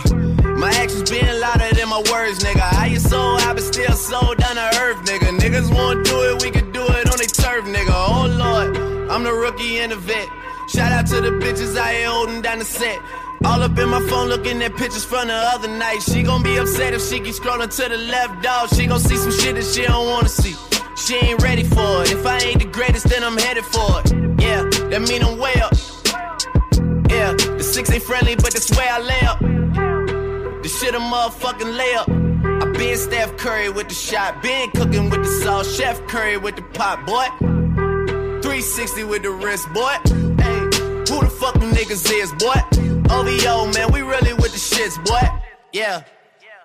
[0.56, 2.62] My actions being louder than my words, nigga.
[2.62, 5.34] How you so high but still so down to earth, nigga.
[5.40, 7.90] Niggas won't do it, we can do it on their turf, nigga.
[7.90, 10.30] Oh lord, I'm the rookie and the vet.
[10.70, 13.02] Shout out to the bitches I ain't holding down the set.
[13.44, 16.04] All up in my phone looking at pictures from the other night.
[16.04, 18.70] She gon' be upset if she keep scrolling to the left, dog.
[18.76, 20.56] She gon' see some shit that she don't wanna see.
[20.96, 22.12] She ain't ready for it.
[22.12, 24.19] If I ain't the greatest, then I'm headed for it.
[25.00, 25.72] That mean I'm way up.
[27.10, 29.40] Yeah, the six ain't friendly, but that's where I lay up.
[29.40, 32.64] The shit a motherfucking layup.
[32.64, 36.58] I been Steph Curry with the shot, been cooking with the sauce, Chef Curry with
[36.58, 37.28] the pot, boy.
[38.42, 39.96] 360 with the wrist, boy.
[40.44, 40.60] Hey,
[41.08, 42.60] who the fuck them niggas is, boy?
[43.10, 45.40] OVO, man, we really with the shits, boy.
[45.72, 46.04] Yeah.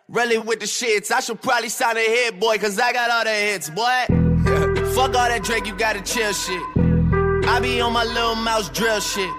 [0.08, 1.12] Really with the shits.
[1.12, 4.06] I should probably sign a hit, boy, cause I got all the hits, boy.
[4.96, 6.93] Fuck all that Drake, you gotta chill shit.
[7.46, 9.30] I be on my little mouse drill shit.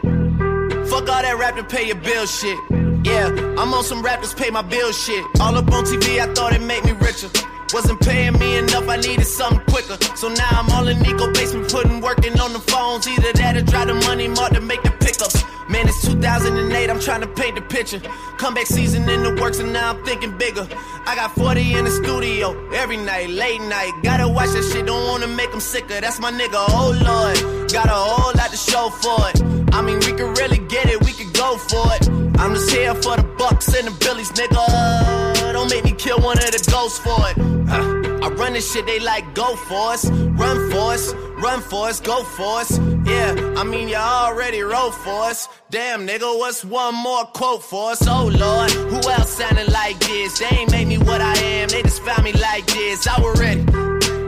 [0.90, 2.58] Fuck all that rap pay your bill shit.
[3.04, 3.28] Yeah,
[3.58, 5.24] I'm on some rappers pay my bill shit.
[5.40, 7.30] All up on TV, I thought it made me richer.
[7.74, 9.98] Wasn't paying me enough, I needed something quicker.
[10.16, 13.08] So now I'm all in Nico basement, putting working on the phones.
[13.08, 15.44] Either that or drive the money mark to make the pickups.
[15.68, 18.00] Man, it's 2008, I'm trying to paint the picture.
[18.38, 20.68] Comeback season in the works, and now I'm thinking bigger.
[21.08, 23.92] I got 40 in the studio every night, late night.
[24.04, 26.00] Gotta watch that shit, don't wanna make them sicker.
[26.00, 27.72] That's my nigga, oh lord.
[27.72, 29.55] Got a whole lot to show for it.
[29.72, 32.08] I mean, we could really get it, we could go for it.
[32.40, 35.54] I'm just here for the bucks and the billies, nigga.
[35.54, 37.38] Don't make me kill one of the ghosts for it.
[37.68, 38.06] Huh.
[38.26, 42.02] I run this shit, they like go for us, run for us, run for us,
[42.02, 42.80] go for us.
[43.06, 45.48] Yeah, I mean you already wrote for us.
[45.70, 48.06] Damn nigga, what's one more quote for us?
[48.08, 50.40] Oh lord, who else sounding like this?
[50.40, 53.08] They ain't made me what I am, they just found me like this.
[53.08, 53.62] I was ready.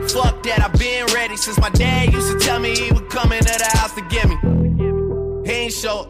[0.08, 3.32] Fuck that, I've been ready since my dad used to tell me he would come
[3.32, 4.36] into the house to get me.
[5.48, 6.06] He ain't show.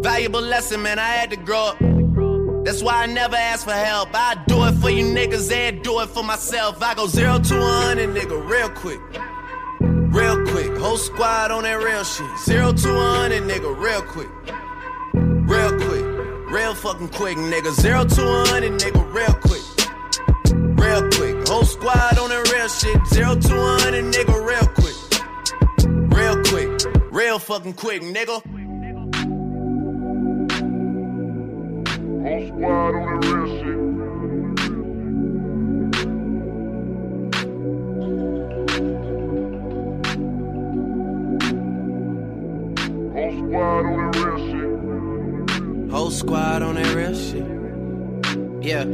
[0.00, 2.64] Valuable lesson, man, I had to grow up.
[2.64, 4.08] That's why I never ask for help.
[4.14, 6.82] I do it for you niggas and do it for myself.
[6.82, 9.00] I go zero to a hundred, nigga, real quick.
[9.80, 10.78] Real quick.
[10.78, 12.38] Whole squad on that real shit.
[12.38, 14.30] Zero to a hundred, nigga, real quick.
[15.12, 16.50] Real quick.
[16.50, 17.70] Real fucking quick, nigga.
[17.74, 19.64] Zero to a hundred, nigga, real quick.
[20.80, 21.48] Real quick.
[21.48, 23.06] Whole squad on that real shit.
[23.08, 24.81] Zero to a hundred, nigga, real quick.
[27.22, 28.42] Real fucking quick, nigga.
[32.24, 33.78] Whole squad on that real shit.
[43.14, 45.90] Whole squad on that real shit.
[45.92, 47.46] Whole squad on that real shit.
[48.64, 48.84] Yeah.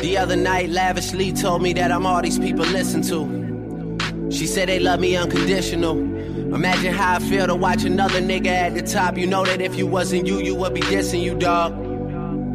[0.00, 4.30] The other night, lavishly told me that I'm all these people listen to.
[4.32, 6.13] She said they love me unconditional.
[6.54, 9.18] Imagine how I feel to watch another nigga at the top.
[9.18, 11.74] You know that if you wasn't you, you would be dissing you, dog.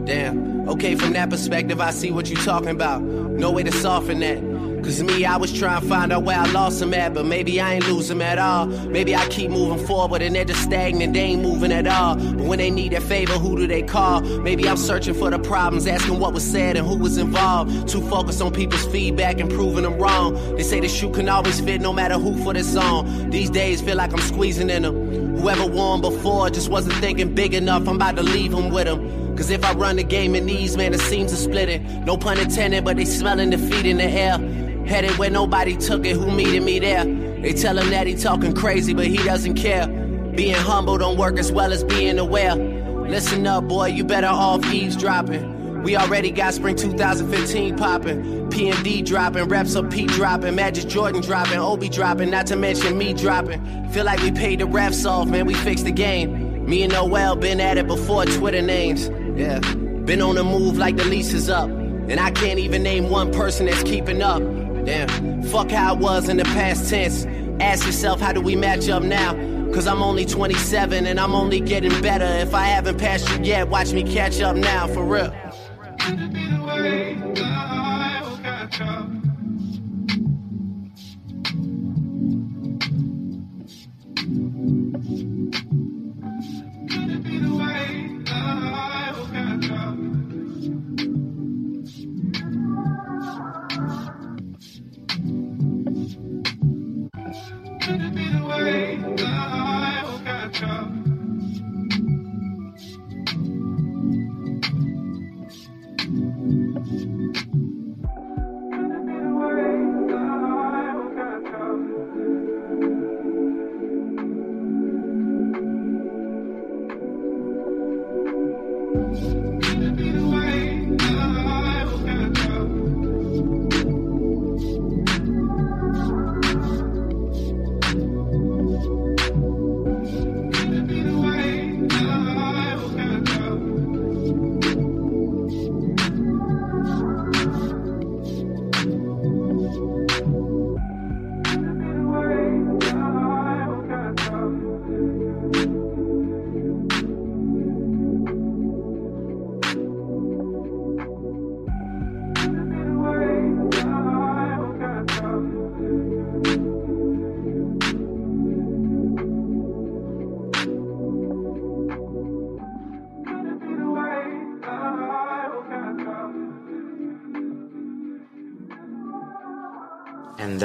[0.05, 0.69] Damn.
[0.69, 3.01] Okay, from that perspective, I see what you talking about.
[3.01, 4.41] No way to soften that.
[4.83, 7.59] Cause me, I was trying to find out where I lost them at, but maybe
[7.59, 8.65] I ain't lose them at all.
[8.65, 12.15] Maybe I keep moving forward and they're just stagnant, they ain't moving at all.
[12.15, 14.21] But when they need a favor, who do they call?
[14.21, 17.89] Maybe I'm searching for the problems, asking what was said and who was involved.
[17.89, 20.33] Too focused on people's feedback and proving them wrong.
[20.55, 23.29] They say the shoe can always fit no matter who for this song.
[23.29, 25.37] These days feel like I'm squeezing in them.
[25.37, 29.19] Whoever won before just wasn't thinking big enough, I'm about to leave them with them.
[29.37, 32.03] Cause if I run the game in these, man, the seams are splitting.
[32.03, 34.68] No pun intended, but they smelling defeat in the air.
[34.87, 37.05] Headed where nobody took it, who meeting me there?
[37.05, 39.87] They tell him that he talking crazy, but he doesn't care.
[39.87, 42.55] Being humble don't work as well as being aware.
[42.55, 45.83] Listen up, boy, you better off eavesdropping.
[45.83, 48.49] We already got spring 2015 popping.
[48.49, 53.13] P&D dropping, reps up P dropping, Magic Jordan dropping, OB dropping, not to mention me
[53.13, 53.89] dropping.
[53.91, 56.65] Feel like we paid the refs off, man, we fixed the game.
[56.65, 59.09] Me and Noah been at it before Twitter names.
[59.39, 61.69] Yeah, been on the move like the lease is up.
[61.69, 64.41] And I can't even name one person that's keeping up.
[64.85, 67.25] Damn, fuck how I was in the past tense.
[67.59, 69.33] Ask yourself, how do we match up now?
[69.73, 72.25] Cause I'm only 27 and I'm only getting better.
[72.25, 75.31] If I haven't passed you yet, watch me catch up now, for real.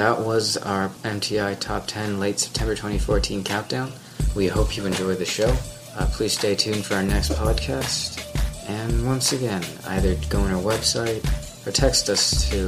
[0.05, 3.91] That was our MTI Top 10 late September 2014 countdown.
[4.37, 5.51] We hope you enjoyed the show.
[5.97, 8.21] Uh, please stay tuned for our next podcast.
[8.69, 11.25] And once again, either go on our website
[11.67, 12.67] or text us to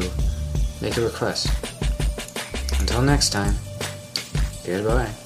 [0.81, 1.49] make a request.
[2.81, 3.55] Until next time,
[4.65, 5.26] goodbye.